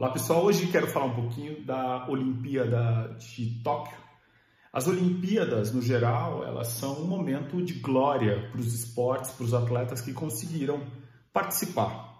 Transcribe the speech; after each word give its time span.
Olá 0.00 0.12
pessoal, 0.12 0.46
hoje 0.46 0.66
quero 0.68 0.86
falar 0.86 1.04
um 1.04 1.14
pouquinho 1.14 1.62
da 1.62 2.08
Olimpíada 2.08 3.14
de 3.18 3.60
Tóquio. 3.62 3.98
As 4.72 4.88
Olimpíadas, 4.88 5.74
no 5.74 5.82
geral, 5.82 6.42
elas 6.42 6.68
são 6.68 7.02
um 7.02 7.06
momento 7.06 7.62
de 7.62 7.74
glória 7.74 8.48
para 8.50 8.58
os 8.58 8.72
esportes, 8.72 9.30
para 9.32 9.44
os 9.44 9.52
atletas 9.52 10.00
que 10.00 10.14
conseguiram 10.14 10.86
participar. 11.34 12.18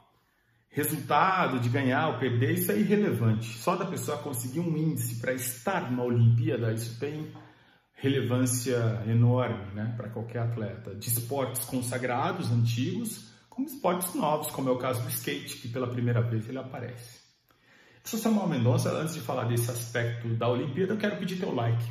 Resultado 0.69 1.59
de 1.59 1.71
ganhar 1.71 2.09
ou 2.09 2.19
perder, 2.19 2.53
isso 2.53 2.71
é 2.71 2.79
irrelevante. 2.79 3.57
Só 3.57 3.75
da 3.75 3.87
pessoa 3.87 4.19
conseguir 4.19 4.61
um 4.61 4.77
índice 4.77 5.19
para 5.19 5.33
estar 5.33 5.91
numa 5.91 6.05
Olimpíada, 6.05 6.75
isso 6.75 7.01
tem 7.01 7.33
relevância 7.95 9.03
enorme 9.07 9.73
né, 9.73 9.95
para 9.97 10.11
qualquer 10.11 10.41
atleta. 10.41 10.95
De 10.95 11.09
esportes 11.09 11.65
consagrados, 11.65 12.53
antigos, 12.53 13.31
como 13.49 13.67
esportes 13.67 14.15
novos, 14.15 14.51
como 14.51 14.69
é 14.69 14.73
o 14.73 14.77
caso 14.77 15.03
do 15.03 15.09
skate, 15.09 15.57
que 15.57 15.69
pela 15.69 15.89
primeira 15.89 16.21
vez 16.21 16.47
ele 16.47 16.59
aparece. 16.59 17.30
Eu 18.03 18.09
sou 18.09 18.19
Samuel 18.19 18.49
Mendonça, 18.49 18.91
antes 18.93 19.15
de 19.15 19.21
falar 19.21 19.45
desse 19.45 19.71
aspecto 19.71 20.29
da 20.29 20.49
Olimpíada, 20.49 20.95
eu 20.95 20.97
quero 20.97 21.19
pedir 21.19 21.39
teu 21.39 21.55
like. 21.55 21.85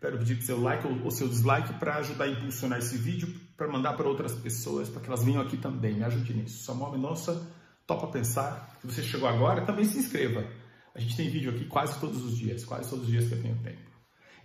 Quero 0.00 0.18
pedir 0.18 0.42
seu 0.42 0.60
like 0.60 0.86
ou 0.86 1.10
seu 1.10 1.28
dislike 1.28 1.74
para 1.74 1.96
ajudar 1.96 2.24
a 2.24 2.28
impulsionar 2.28 2.78
esse 2.78 2.96
vídeo, 2.96 3.28
para 3.54 3.68
mandar 3.68 3.92
para 3.92 4.08
outras 4.08 4.32
pessoas, 4.32 4.88
para 4.88 5.02
que 5.02 5.06
elas 5.06 5.22
venham 5.22 5.42
aqui 5.42 5.58
também. 5.58 5.96
Me 5.96 6.02
ajude 6.02 6.32
nisso. 6.32 6.64
Samuel 6.64 6.92
Mendonça, 6.92 7.46
topa 7.86 8.06
pensar. 8.06 8.78
Se 8.80 8.86
você 8.86 9.02
chegou 9.02 9.28
agora, 9.28 9.66
também 9.66 9.84
se 9.84 9.98
inscreva. 9.98 10.46
A 10.94 10.98
gente 10.98 11.14
tem 11.14 11.28
vídeo 11.28 11.50
aqui 11.50 11.66
quase 11.66 12.00
todos 12.00 12.24
os 12.24 12.38
dias, 12.38 12.64
quase 12.64 12.88
todos 12.88 13.04
os 13.04 13.10
dias 13.10 13.28
que 13.28 13.34
eu 13.34 13.42
tenho 13.42 13.56
tempo. 13.58 13.90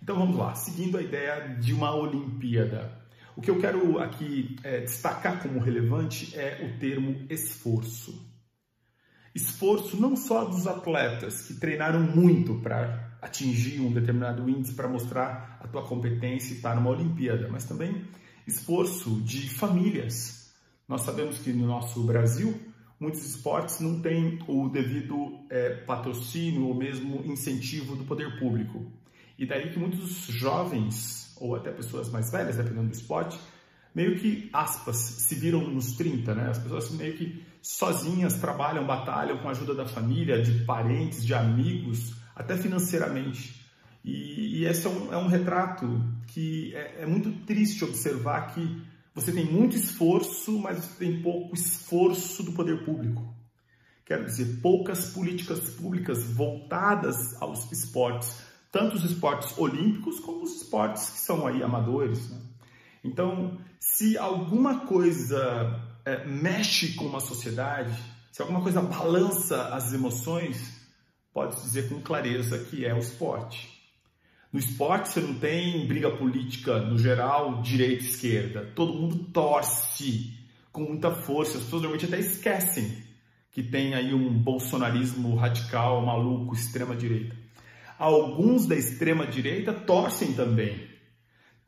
Então 0.02 0.16
vamos 0.18 0.36
lá, 0.36 0.54
seguindo 0.54 0.98
a 0.98 1.02
ideia 1.02 1.56
de 1.58 1.72
uma 1.72 1.94
Olimpíada. 1.94 3.00
O 3.34 3.40
que 3.40 3.50
eu 3.50 3.58
quero 3.58 3.98
aqui 3.98 4.54
é, 4.62 4.80
destacar 4.80 5.42
como 5.42 5.60
relevante 5.60 6.38
é 6.38 6.62
o 6.62 6.78
termo 6.78 7.26
esforço 7.30 8.29
esforço 9.34 10.00
não 10.00 10.16
só 10.16 10.44
dos 10.44 10.66
atletas 10.66 11.42
que 11.42 11.54
treinaram 11.54 12.00
muito 12.00 12.54
para 12.60 13.16
atingir 13.22 13.80
um 13.80 13.92
determinado 13.92 14.48
índice 14.48 14.74
para 14.74 14.88
mostrar 14.88 15.58
a 15.60 15.68
tua 15.68 15.82
competência 15.82 16.52
e 16.52 16.56
estar 16.56 16.74
numa 16.74 16.90
Olimpíada, 16.90 17.48
mas 17.48 17.64
também 17.64 18.04
esforço 18.46 19.20
de 19.20 19.48
famílias. 19.50 20.52
Nós 20.88 21.02
sabemos 21.02 21.38
que 21.38 21.52
no 21.52 21.66
nosso 21.66 22.02
Brasil 22.02 22.58
muitos 22.98 23.24
esportes 23.24 23.80
não 23.80 24.00
têm 24.00 24.38
o 24.48 24.68
devido 24.68 25.38
é, 25.48 25.70
patrocínio 25.84 26.66
ou 26.66 26.74
mesmo 26.74 27.22
incentivo 27.24 27.96
do 27.96 28.04
poder 28.04 28.38
público. 28.38 28.90
E 29.38 29.46
daí 29.46 29.70
que 29.70 29.78
muitos 29.78 30.26
jovens, 30.26 31.34
ou 31.40 31.54
até 31.54 31.70
pessoas 31.70 32.10
mais 32.10 32.30
velhas, 32.30 32.56
dependendo 32.56 32.88
do 32.88 32.94
esporte, 32.94 33.38
meio 33.94 34.18
que, 34.18 34.50
aspas, 34.52 34.96
se 34.96 35.34
viram 35.34 35.66
nos 35.70 35.92
30, 35.92 36.34
né? 36.34 36.50
As 36.50 36.58
pessoas 36.58 36.90
meio 36.90 37.16
que 37.16 37.42
sozinhas 37.62 38.38
trabalham, 38.38 38.86
batalham 38.86 39.38
com 39.38 39.48
a 39.48 39.50
ajuda 39.50 39.74
da 39.74 39.86
família, 39.86 40.42
de 40.42 40.64
parentes, 40.64 41.24
de 41.24 41.34
amigos, 41.34 42.14
até 42.34 42.56
financeiramente. 42.56 43.60
E, 44.04 44.60
e 44.60 44.64
esse 44.64 44.86
é 44.86 44.90
um, 44.90 45.12
é 45.12 45.16
um 45.18 45.26
retrato 45.26 46.02
que 46.28 46.74
é, 46.74 47.02
é, 47.02 47.06
muito 47.06 47.30
triste 47.44 47.84
observar 47.84 48.54
que 48.54 48.82
você 49.14 49.32
tem 49.32 49.44
muito 49.44 49.76
esforço, 49.76 50.58
mas 50.58 50.78
você 50.78 51.04
tem 51.04 51.22
pouco 51.22 51.54
esforço 51.54 52.42
do 52.42 52.52
poder 52.52 52.84
público. 52.84 53.34
Quero 54.04 54.24
dizer, 54.24 54.60
poucas 54.62 55.10
políticas 55.12 55.70
públicas 55.70 56.24
voltadas 56.32 57.40
aos 57.40 57.70
esportes, 57.70 58.42
tanto 58.72 58.96
os 58.96 59.04
esportes 59.04 59.56
olímpicos 59.58 60.18
como 60.20 60.42
os 60.42 60.62
esportes 60.62 61.10
que 61.10 61.18
são 61.18 61.46
aí 61.46 61.62
amadores. 61.62 62.30
Né? 62.30 62.38
Então, 63.04 63.58
se 63.78 64.16
alguma 64.16 64.86
coisa 64.86 65.89
é, 66.04 66.24
mexe 66.24 66.94
com 66.94 67.04
uma 67.04 67.20
sociedade, 67.20 67.94
se 68.30 68.42
alguma 68.42 68.62
coisa 68.62 68.80
balança 68.80 69.68
as 69.74 69.92
emoções, 69.92 70.80
pode 71.32 71.60
dizer 71.62 71.88
com 71.88 72.00
clareza 72.00 72.58
que 72.64 72.84
é 72.84 72.94
o 72.94 72.98
esporte. 72.98 73.80
No 74.52 74.58
esporte 74.58 75.08
você 75.08 75.20
não 75.20 75.34
tem 75.34 75.86
briga 75.86 76.10
política 76.10 76.80
no 76.80 76.98
geral, 76.98 77.62
direita 77.62 78.02
e 78.02 78.06
esquerda. 78.06 78.72
Todo 78.74 78.94
mundo 78.94 79.18
torce 79.32 80.36
com 80.72 80.82
muita 80.82 81.12
força. 81.12 81.58
As 81.58 81.64
pessoas 81.64 81.82
normalmente 81.82 82.06
até 82.06 82.18
esquecem 82.18 83.04
que 83.52 83.62
tem 83.62 83.94
aí 83.94 84.12
um 84.12 84.32
bolsonarismo 84.32 85.36
radical, 85.36 86.04
maluco, 86.04 86.54
extrema 86.54 86.96
direita. 86.96 87.36
Alguns 87.98 88.66
da 88.66 88.74
extrema 88.74 89.26
direita 89.26 89.72
torcem 89.72 90.32
também 90.32 90.89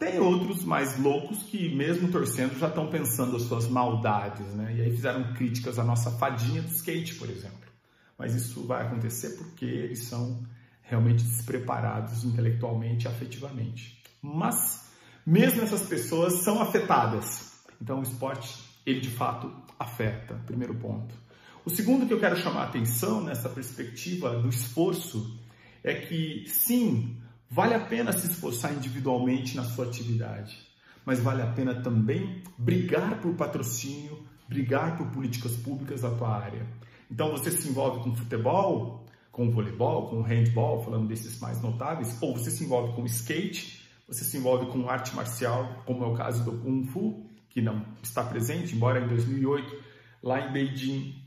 tem 0.02 0.18
outros 0.18 0.64
mais 0.64 0.98
loucos 0.98 1.44
que, 1.44 1.72
mesmo 1.72 2.10
torcendo, 2.10 2.58
já 2.58 2.66
estão 2.66 2.88
pensando 2.88 3.36
as 3.36 3.42
suas 3.42 3.68
maldades, 3.68 4.46
né? 4.54 4.74
E 4.76 4.82
aí 4.82 4.90
fizeram 4.90 5.32
críticas 5.32 5.78
à 5.78 5.84
nossa 5.84 6.10
fadinha 6.10 6.60
do 6.60 6.72
skate, 6.72 7.14
por 7.14 7.30
exemplo. 7.30 7.70
Mas 8.18 8.34
isso 8.34 8.66
vai 8.66 8.84
acontecer 8.84 9.36
porque 9.36 9.64
eles 9.64 10.00
são 10.00 10.42
realmente 10.82 11.22
despreparados 11.22 12.24
intelectualmente 12.24 13.04
e 13.04 13.08
afetivamente. 13.08 14.02
Mas, 14.20 14.90
mesmo 15.24 15.62
essas 15.62 15.82
pessoas 15.82 16.42
são 16.42 16.60
afetadas. 16.60 17.52
Então, 17.80 18.00
o 18.00 18.02
esporte, 18.02 18.58
ele 18.84 18.98
de 18.98 19.10
fato 19.10 19.52
afeta, 19.78 20.34
primeiro 20.46 20.74
ponto. 20.74 21.14
O 21.64 21.70
segundo 21.70 22.06
que 22.06 22.12
eu 22.12 22.18
quero 22.18 22.36
chamar 22.36 22.62
a 22.62 22.64
atenção 22.64 23.22
nessa 23.22 23.48
perspectiva 23.48 24.36
do 24.40 24.48
esforço 24.48 25.38
é 25.84 25.94
que, 25.94 26.44
sim, 26.48 27.16
Vale 27.54 27.74
a 27.74 27.80
pena 27.80 28.14
se 28.14 28.28
esforçar 28.28 28.72
individualmente 28.72 29.54
na 29.56 29.62
sua 29.62 29.84
atividade, 29.84 30.56
mas 31.04 31.20
vale 31.20 31.42
a 31.42 31.46
pena 31.48 31.74
também 31.82 32.42
brigar 32.56 33.20
por 33.20 33.34
patrocínio, 33.34 34.26
brigar 34.48 34.96
por 34.96 35.08
políticas 35.08 35.54
públicas 35.56 36.00
da 36.00 36.10
tua 36.12 36.34
área. 36.34 36.66
Então 37.10 37.30
você 37.30 37.50
se 37.50 37.68
envolve 37.68 38.04
com 38.04 38.16
futebol, 38.16 39.04
com 39.30 39.50
voleibol, 39.50 40.08
com 40.08 40.22
handball, 40.22 40.82
falando 40.82 41.06
desses 41.06 41.38
mais 41.40 41.60
notáveis, 41.60 42.16
ou 42.22 42.34
você 42.34 42.50
se 42.50 42.64
envolve 42.64 42.94
com 42.94 43.04
skate, 43.04 43.86
você 44.08 44.24
se 44.24 44.38
envolve 44.38 44.72
com 44.72 44.88
arte 44.88 45.14
marcial, 45.14 45.82
como 45.84 46.04
é 46.04 46.06
o 46.06 46.14
caso 46.14 46.42
do 46.44 46.52
Kung 46.52 46.86
Fu, 46.86 47.26
que 47.50 47.60
não 47.60 47.84
está 48.02 48.24
presente, 48.24 48.74
embora 48.74 49.04
em 49.04 49.08
2008, 49.08 49.76
lá 50.22 50.40
em 50.40 50.52
Beijing, 50.52 51.22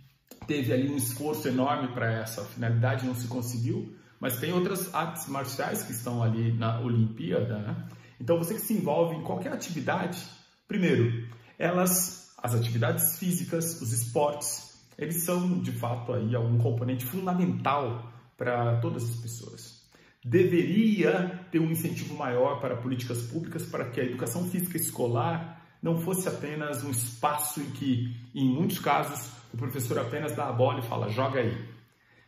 teve 0.47 0.73
ali 0.73 0.89
um 0.89 0.97
esforço 0.97 1.47
enorme 1.47 1.89
para 1.89 2.11
essa 2.11 2.43
finalidade, 2.45 3.05
não 3.05 3.13
se 3.13 3.27
conseguiu, 3.27 3.95
mas 4.19 4.39
tem 4.39 4.53
outras 4.53 4.93
artes 4.93 5.27
marciais 5.27 5.83
que 5.83 5.91
estão 5.91 6.23
ali 6.23 6.53
na 6.53 6.79
Olimpíada, 6.79 7.59
né? 7.59 7.87
Então 8.19 8.37
você 8.37 8.53
que 8.53 8.61
se 8.61 8.73
envolve 8.73 9.15
em 9.15 9.23
qualquer 9.23 9.51
atividade, 9.51 10.25
primeiro, 10.67 11.27
elas, 11.59 12.33
as 12.41 12.53
atividades 12.53 13.19
físicas, 13.19 13.81
os 13.81 13.91
esportes, 13.91 14.79
eles 14.97 15.23
são 15.23 15.59
de 15.59 15.71
fato 15.71 16.13
aí 16.13 16.33
algum 16.35 16.57
componente 16.57 17.05
fundamental 17.05 18.11
para 18.37 18.79
todas 18.79 19.03
as 19.09 19.15
pessoas. 19.17 19.85
Deveria 20.23 21.45
ter 21.51 21.59
um 21.59 21.69
incentivo 21.69 22.15
maior 22.15 22.59
para 22.59 22.77
políticas 22.77 23.21
públicas 23.23 23.65
para 23.65 23.89
que 23.89 23.99
a 23.99 24.05
educação 24.05 24.49
física 24.49 24.77
escolar 24.77 25.61
não 25.81 25.99
fosse 25.99 26.27
apenas 26.27 26.83
um 26.83 26.89
espaço 26.89 27.61
em 27.61 27.69
que, 27.69 28.15
em 28.33 28.49
muitos 28.49 28.79
casos, 28.79 29.29
o 29.53 29.57
professor 29.57 29.99
apenas 29.99 30.35
dá 30.35 30.47
a 30.47 30.53
bola 30.53 30.79
e 30.79 30.87
fala, 30.87 31.09
joga 31.09 31.41
aí 31.41 31.74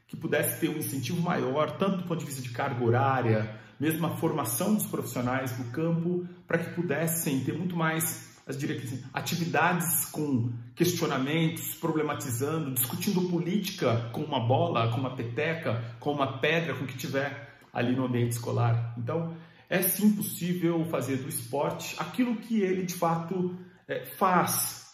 que 0.08 0.16
pudesse 0.16 0.60
ter 0.60 0.70
um 0.70 0.78
incentivo 0.78 1.22
maior, 1.22 1.78
tanto 1.78 1.98
do 1.98 2.04
ponto 2.04 2.20
de 2.20 2.26
vista 2.26 2.42
de 2.42 2.50
carga 2.50 2.84
horária, 2.84 3.60
mesmo 3.80 4.06
a 4.08 4.18
formação 4.18 4.74
dos 4.74 4.86
profissionais 4.86 5.52
do 5.52 5.66
campo, 5.66 6.28
para 6.48 6.58
que 6.58 6.74
pudessem 6.74 7.44
ter 7.44 7.54
muito 7.54 7.76
mais 7.76 8.28
as 8.48 8.58
diretrizes, 8.58 9.04
atividades 9.14 10.06
com 10.06 10.54
questionamentos, 10.74 11.76
problematizando, 11.76 12.74
discutindo 12.74 13.30
política 13.30 14.10
com 14.14 14.22
uma 14.22 14.40
bola, 14.40 14.90
com 14.90 14.98
uma 14.98 15.16
peteca, 15.16 15.84
com 16.00 16.14
uma 16.14 16.40
pedra, 16.40 16.74
com 16.74 16.86
o 16.86 16.88
que 16.88 16.98
tiver 16.98 17.60
ali 17.74 17.94
no 17.94 18.06
ambiente 18.06 18.32
escolar. 18.32 18.94
Então, 18.98 19.36
é 19.70 19.82
sim 19.82 20.16
possível 20.16 20.86
fazer 20.86 21.18
do 21.18 21.28
esporte 21.28 21.96
aquilo 22.00 22.38
que 22.38 22.62
ele 22.62 22.86
de 22.86 22.94
fato 22.94 23.54
é, 23.86 24.06
faz, 24.06 24.94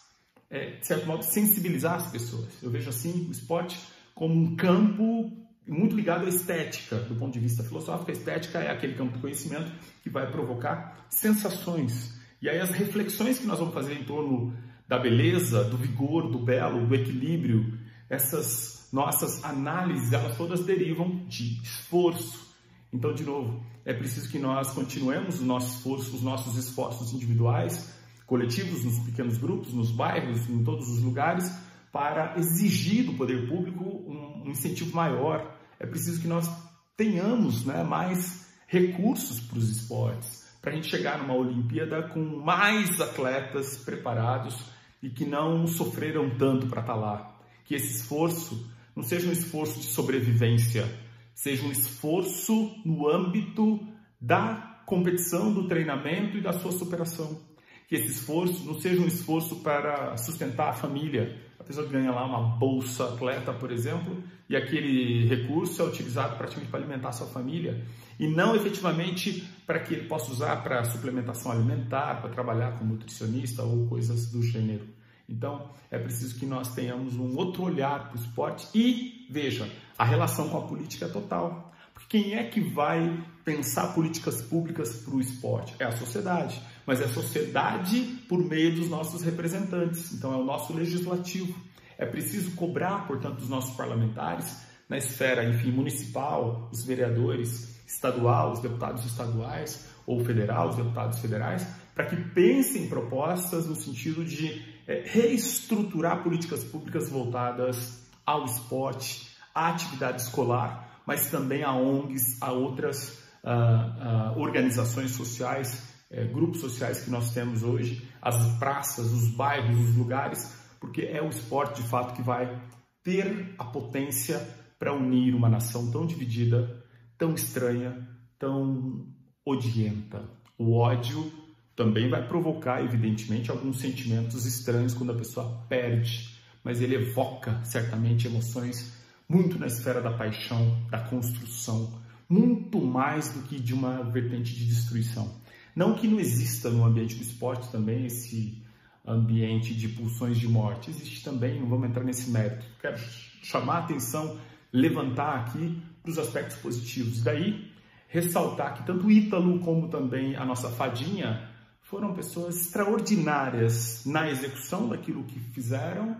é, 0.50 0.72
de 0.72 0.86
certo 0.86 1.06
modo, 1.06 1.22
sensibilizar 1.22 1.94
as 1.94 2.10
pessoas. 2.10 2.60
Eu 2.60 2.70
vejo 2.70 2.90
assim 2.90 3.28
o 3.28 3.30
esporte 3.30 3.78
como 4.14 4.34
um 4.34 4.54
campo 4.56 5.32
muito 5.66 5.96
ligado 5.96 6.26
à 6.26 6.28
estética, 6.28 6.96
do 6.96 7.14
ponto 7.14 7.32
de 7.32 7.40
vista 7.40 7.62
filosófico. 7.62 8.10
A 8.10 8.14
estética 8.14 8.58
é 8.58 8.70
aquele 8.70 8.94
campo 8.94 9.14
do 9.14 9.20
conhecimento 9.20 9.72
que 10.02 10.10
vai 10.10 10.30
provocar 10.30 11.06
sensações. 11.08 12.20
E 12.40 12.48
aí 12.48 12.60
as 12.60 12.70
reflexões 12.70 13.38
que 13.38 13.46
nós 13.46 13.58
vamos 13.58 13.74
fazer 13.74 13.94
em 13.94 14.04
torno 14.04 14.54
da 14.86 14.98
beleza, 14.98 15.64
do 15.64 15.78
vigor, 15.78 16.30
do 16.30 16.38
belo, 16.38 16.86
do 16.86 16.94
equilíbrio, 16.94 17.78
essas 18.08 18.88
nossas 18.92 19.42
análises, 19.42 20.12
elas 20.12 20.36
todas 20.36 20.64
derivam 20.64 21.24
de 21.26 21.60
esforço. 21.62 22.54
Então, 22.92 23.12
de 23.12 23.24
novo, 23.24 23.64
é 23.84 23.92
preciso 23.92 24.30
que 24.30 24.38
nós 24.38 24.70
continuemos 24.70 25.40
o 25.40 25.44
nosso 25.44 25.76
esforço, 25.76 26.14
os 26.14 26.22
nossos 26.22 26.56
esforços 26.56 27.12
individuais, 27.12 27.92
coletivos, 28.26 28.84
nos 28.84 28.98
pequenos 29.00 29.38
grupos, 29.38 29.72
nos 29.72 29.90
bairros, 29.90 30.48
em 30.48 30.62
todos 30.62 30.88
os 30.88 31.02
lugares, 31.02 31.50
para 31.94 32.36
exigir 32.36 33.04
do 33.04 33.12
poder 33.12 33.48
público 33.48 33.84
um, 33.84 34.50
incentivo 34.50 34.96
maior. 34.96 35.56
É 35.78 35.86
preciso 35.86 36.20
que 36.20 36.26
nós 36.26 36.50
tenhamos 36.96 37.64
né, 37.64 37.84
mais 37.84 38.52
recursos 38.66 39.38
para 39.38 39.58
os 39.58 39.70
esportes, 39.70 40.44
para 40.60 40.72
a 40.72 40.74
gente 40.74 40.88
chegar 40.88 41.18
numa 41.18 41.34
Olimpíada 41.34 42.02
com 42.08 42.18
mais 42.18 43.00
atletas 43.00 43.76
preparados 43.76 44.56
e 45.00 45.08
que 45.08 45.24
não 45.24 45.68
sofreram 45.68 46.36
tanto 46.36 46.66
para 46.66 46.80
estar 46.80 46.96
lá. 46.96 47.38
Que 47.64 47.76
esse 47.76 48.00
esforço 48.00 48.68
não 48.96 49.04
seja 49.04 49.28
um 49.28 49.32
esforço 49.32 49.78
de 49.78 49.86
sobrevivência, 49.86 50.92
seja 51.32 51.64
um 51.64 51.70
esforço 51.70 52.74
no 52.84 53.08
âmbito 53.08 53.86
da 54.20 54.82
competição, 54.84 55.54
do 55.54 55.68
treinamento 55.68 56.38
e 56.38 56.40
da 56.40 56.54
sua 56.54 56.72
superação. 56.72 57.40
Que 57.86 57.94
esse 57.94 58.08
esforço 58.08 58.64
não 58.64 58.80
seja 58.80 59.00
um 59.00 59.06
esforço 59.06 59.60
para 59.60 60.16
sustentar 60.16 60.70
a 60.70 60.72
família. 60.72 61.40
A 61.64 61.66
pessoa 61.66 61.86
ganha 61.88 62.10
lá 62.10 62.26
uma 62.26 62.56
bolsa 62.58 63.04
atleta, 63.04 63.50
por 63.50 63.72
exemplo, 63.72 64.22
e 64.50 64.54
aquele 64.54 65.26
recurso 65.26 65.80
é 65.80 65.84
utilizado 65.86 66.36
praticamente 66.36 66.70
para 66.70 66.80
alimentar 66.80 67.10
sua 67.12 67.26
família 67.26 67.82
e 68.20 68.28
não 68.28 68.54
efetivamente 68.54 69.48
para 69.66 69.78
que 69.78 69.94
ele 69.94 70.06
possa 70.06 70.30
usar 70.30 70.62
para 70.62 70.84
suplementação 70.84 71.50
alimentar, 71.50 72.20
para 72.20 72.28
trabalhar 72.28 72.72
como 72.72 72.92
nutricionista 72.92 73.62
ou 73.62 73.86
coisas 73.86 74.30
do 74.30 74.42
gênero. 74.42 74.86
Então, 75.26 75.70
é 75.90 75.98
preciso 75.98 76.38
que 76.38 76.44
nós 76.44 76.74
tenhamos 76.74 77.16
um 77.16 77.34
outro 77.34 77.62
olhar 77.62 78.10
para 78.10 78.18
o 78.18 78.20
esporte 78.20 78.68
e, 78.74 79.26
veja, 79.30 79.66
a 79.98 80.04
relação 80.04 80.50
com 80.50 80.58
a 80.58 80.66
política 80.66 81.06
é 81.06 81.08
total. 81.08 81.63
Porque 81.94 82.18
quem 82.18 82.34
é 82.34 82.44
que 82.44 82.60
vai 82.60 83.24
pensar 83.44 83.94
políticas 83.94 84.42
públicas 84.42 84.96
para 84.96 85.14
o 85.14 85.20
esporte? 85.20 85.74
É 85.78 85.84
a 85.84 85.96
sociedade. 85.96 86.60
Mas 86.84 87.00
é 87.00 87.04
a 87.04 87.08
sociedade 87.08 88.00
por 88.28 88.38
meio 88.38 88.74
dos 88.74 88.90
nossos 88.90 89.22
representantes. 89.22 90.12
Então, 90.12 90.32
é 90.34 90.36
o 90.36 90.44
nosso 90.44 90.74
legislativo. 90.74 91.54
É 91.96 92.04
preciso 92.04 92.50
cobrar, 92.56 93.06
portanto, 93.06 93.36
dos 93.36 93.48
nossos 93.48 93.74
parlamentares, 93.76 94.62
na 94.88 94.98
esfera, 94.98 95.48
enfim, 95.48 95.70
municipal, 95.70 96.68
os 96.72 96.84
vereadores 96.84 97.80
estadual, 97.86 98.52
os 98.52 98.60
deputados 98.60 99.04
estaduais 99.04 99.88
ou 100.06 100.22
federal, 100.24 100.68
os 100.68 100.76
deputados 100.76 101.18
federais, 101.20 101.66
para 101.94 102.06
que 102.06 102.16
pensem 102.16 102.88
propostas 102.88 103.66
no 103.66 103.74
sentido 103.74 104.24
de 104.24 104.62
é, 104.86 105.04
reestruturar 105.06 106.22
políticas 106.22 106.64
públicas 106.64 107.08
voltadas 107.08 108.02
ao 108.26 108.44
esporte, 108.44 109.30
à 109.54 109.68
atividade 109.68 110.22
escolar, 110.22 110.83
mas 111.06 111.30
também 111.30 111.62
a 111.62 111.72
ONGs, 111.72 112.40
a 112.40 112.52
outras 112.52 113.22
uh, 113.42 114.36
uh, 114.36 114.40
organizações 114.40 115.12
sociais, 115.12 115.82
uh, 116.10 116.32
grupos 116.32 116.60
sociais 116.60 117.00
que 117.00 117.10
nós 117.10 117.32
temos 117.32 117.62
hoje, 117.62 118.08
as 118.20 118.58
praças, 118.58 119.12
os 119.12 119.28
bairros, 119.36 119.78
os 119.90 119.96
lugares, 119.96 120.56
porque 120.80 121.02
é 121.02 121.22
o 121.22 121.28
esporte 121.28 121.82
de 121.82 121.88
fato 121.88 122.14
que 122.14 122.22
vai 122.22 122.60
ter 123.02 123.54
a 123.58 123.64
potência 123.64 124.38
para 124.78 124.94
unir 124.94 125.34
uma 125.34 125.48
nação 125.48 125.90
tão 125.90 126.06
dividida, 126.06 126.82
tão 127.16 127.34
estranha, 127.34 128.08
tão 128.38 129.06
odienta. 129.46 130.28
O 130.58 130.76
ódio 130.76 131.30
também 131.76 132.08
vai 132.08 132.26
provocar, 132.26 132.82
evidentemente, 132.82 133.50
alguns 133.50 133.80
sentimentos 133.80 134.46
estranhos 134.46 134.94
quando 134.94 135.12
a 135.12 135.16
pessoa 135.16 135.64
perde, 135.68 136.38
mas 136.62 136.80
ele 136.80 136.94
evoca 136.94 137.62
certamente 137.64 138.26
emoções 138.26 139.03
muito 139.34 139.58
na 139.58 139.66
esfera 139.66 140.00
da 140.00 140.12
paixão, 140.12 140.80
da 140.88 141.00
construção, 141.00 141.92
muito 142.28 142.80
mais 142.80 143.30
do 143.30 143.42
que 143.42 143.58
de 143.58 143.74
uma 143.74 144.04
vertente 144.04 144.54
de 144.54 144.64
destruição. 144.64 145.28
Não 145.74 145.94
que 145.94 146.06
não 146.06 146.20
exista 146.20 146.70
no 146.70 146.84
ambiente 146.84 147.16
do 147.16 147.22
esporte 147.22 147.68
também 147.72 148.06
esse 148.06 148.62
ambiente 149.04 149.74
de 149.74 149.88
pulsões 149.88 150.38
de 150.38 150.46
morte, 150.46 150.88
existe 150.88 151.24
também, 151.24 151.60
não 151.60 151.68
vamos 151.68 151.88
entrar 151.88 152.04
nesse 152.04 152.30
mérito. 152.30 152.64
Quero 152.80 152.96
chamar 153.42 153.74
a 153.74 153.78
atenção, 153.80 154.38
levantar 154.72 155.40
aqui 155.40 155.82
para 156.00 156.12
os 156.12 156.18
aspectos 156.18 156.56
positivos. 156.58 157.20
Daí, 157.20 157.72
ressaltar 158.06 158.74
que 158.74 158.86
tanto 158.86 159.10
Ítalo 159.10 159.58
como 159.58 159.88
também 159.88 160.36
a 160.36 160.44
nossa 160.44 160.70
fadinha 160.70 161.50
foram 161.82 162.14
pessoas 162.14 162.56
extraordinárias 162.56 164.06
na 164.06 164.30
execução 164.30 164.88
daquilo 164.88 165.24
que 165.24 165.40
fizeram, 165.40 166.16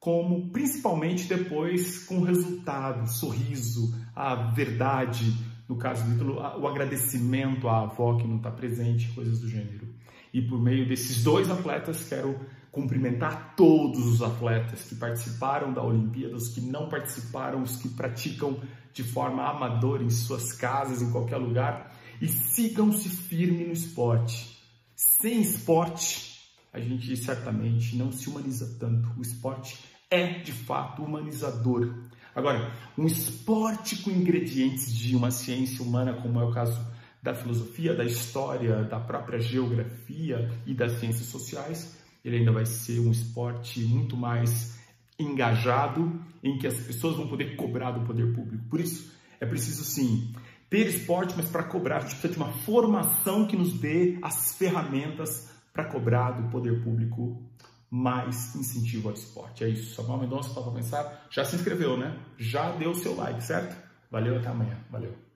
como 0.00 0.48
principalmente 0.48 1.28
depois 1.28 2.04
com 2.04 2.20
o 2.20 2.24
resultado, 2.24 3.06
sorriso, 3.06 3.94
a 4.16 4.34
verdade, 4.34 5.36
no 5.68 5.76
caso 5.76 6.02
do 6.04 6.14
Ítalo, 6.14 6.36
o 6.58 6.66
agradecimento 6.66 7.68
à 7.68 7.82
avó 7.82 8.16
que 8.16 8.26
não 8.26 8.38
está 8.38 8.50
presente, 8.50 9.12
coisas 9.12 9.38
do 9.40 9.48
gênero. 9.48 9.86
E 10.32 10.40
por 10.40 10.58
meio 10.58 10.88
desses 10.88 11.22
dois 11.22 11.50
atletas, 11.50 12.08
quero 12.08 12.40
cumprimentar 12.72 13.54
todos 13.56 14.06
os 14.06 14.22
atletas 14.22 14.84
que 14.84 14.94
participaram 14.94 15.72
da 15.72 15.82
Olimpíada, 15.82 16.34
os 16.34 16.48
que 16.48 16.62
não 16.62 16.88
participaram, 16.88 17.62
os 17.62 17.76
que 17.76 17.88
praticam 17.90 18.58
de 18.94 19.02
forma 19.02 19.44
amadora 19.44 20.02
em 20.02 20.10
suas 20.10 20.52
casas, 20.52 21.02
em 21.02 21.10
qualquer 21.10 21.36
lugar, 21.36 21.94
e 22.22 22.28
sigam-se 22.28 23.08
firme 23.08 23.64
no 23.66 23.72
esporte. 23.72 24.58
Sem 24.94 25.40
esporte, 25.40 26.29
a 26.72 26.80
gente 26.80 27.16
certamente 27.16 27.96
não 27.96 28.12
se 28.12 28.28
humaniza 28.28 28.76
tanto. 28.78 29.08
O 29.18 29.22
esporte 29.22 29.78
é 30.10 30.38
de 30.40 30.52
fato 30.52 31.02
humanizador. 31.02 31.94
Agora, 32.34 32.72
um 32.96 33.06
esporte 33.06 33.96
com 33.96 34.10
ingredientes 34.10 34.92
de 34.92 35.16
uma 35.16 35.30
ciência 35.30 35.84
humana, 35.84 36.14
como 36.14 36.40
é 36.40 36.44
o 36.44 36.52
caso 36.52 36.80
da 37.22 37.34
filosofia, 37.34 37.94
da 37.94 38.04
história, 38.04 38.84
da 38.84 38.98
própria 38.98 39.40
geografia 39.40 40.50
e 40.66 40.72
das 40.72 40.92
ciências 40.92 41.26
sociais, 41.26 41.98
ele 42.24 42.38
ainda 42.38 42.52
vai 42.52 42.64
ser 42.64 43.00
um 43.00 43.10
esporte 43.10 43.80
muito 43.80 44.16
mais 44.16 44.78
engajado, 45.18 46.20
em 46.42 46.58
que 46.58 46.66
as 46.66 46.74
pessoas 46.74 47.16
vão 47.16 47.28
poder 47.28 47.56
cobrar 47.56 47.90
do 47.90 48.06
poder 48.06 48.32
público. 48.34 48.64
Por 48.70 48.80
isso, 48.80 49.12
é 49.38 49.46
preciso 49.46 49.84
sim 49.84 50.32
ter 50.70 50.86
esporte, 50.86 51.34
mas 51.36 51.48
para 51.48 51.64
cobrar, 51.64 51.96
a 51.96 52.00
gente 52.00 52.12
precisa 52.12 52.34
de 52.34 52.38
uma 52.38 52.52
formação 52.52 53.46
que 53.46 53.56
nos 53.56 53.72
dê 53.72 54.18
as 54.22 54.54
ferramentas 54.54 55.50
para 55.72 55.84
cobrar 55.84 56.32
do 56.32 56.50
poder 56.50 56.82
público 56.82 57.42
mais 57.90 58.54
incentivo 58.54 59.08
ao 59.08 59.14
esporte. 59.14 59.64
É 59.64 59.68
isso. 59.68 59.94
Samuel 59.94 60.20
Mendonça, 60.20 60.52
para 60.54 60.70
pensar, 60.72 61.26
já 61.30 61.44
se 61.44 61.56
inscreveu, 61.56 61.96
né? 61.96 62.16
Já 62.38 62.70
deu 62.72 62.94
seu 62.94 63.16
like, 63.16 63.42
certo? 63.42 63.76
Valeu, 64.10 64.36
até 64.38 64.48
amanhã. 64.48 64.78
Valeu. 64.90 65.29